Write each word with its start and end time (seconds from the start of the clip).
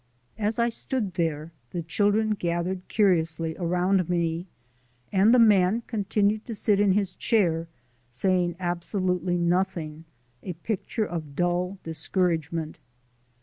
As 0.39 0.57
I 0.57 0.69
stood 0.69 1.13
there 1.13 1.51
the 1.69 1.83
children 1.83 2.31
gathered 2.31 2.87
curiously 2.87 3.55
around 3.59 4.09
me, 4.09 4.47
and 5.11 5.31
the 5.31 5.37
man 5.37 5.83
continued 5.85 6.43
to 6.47 6.55
sit 6.55 6.79
in 6.79 6.93
his 6.93 7.13
chair, 7.15 7.67
saying 8.09 8.55
absolutely 8.59 9.37
nothing, 9.37 10.05
a 10.41 10.53
picture 10.53 11.05
of 11.05 11.35
dull 11.35 11.77
discouragement. 11.83 12.79